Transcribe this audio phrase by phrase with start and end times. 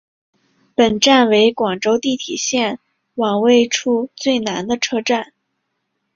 [0.75, 2.79] 本站为广州地铁线
[3.13, 5.31] 网位处最南的车站。